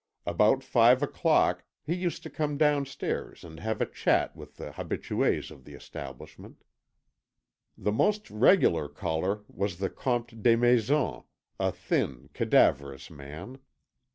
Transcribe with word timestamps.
About 0.25 0.63
five 0.63 1.03
o'clock 1.03 1.63
he 1.85 1.93
used 1.93 2.23
to 2.23 2.29
come 2.31 2.57
downstairs 2.57 3.43
and 3.43 3.59
have 3.59 3.81
a 3.81 3.85
chat 3.85 4.35
with 4.35 4.57
the 4.57 4.71
habitués 4.71 5.51
of 5.51 5.63
the 5.63 5.75
establishment. 5.75 6.63
The 7.77 7.91
most 7.91 8.27
regular 8.31 8.89
caller 8.89 9.43
was 9.47 9.77
the 9.77 9.91
Comte 9.91 10.41
Desmaisons, 10.41 11.25
a 11.59 11.71
thin, 11.71 12.31
cadaverous 12.33 13.11
man. 13.11 13.59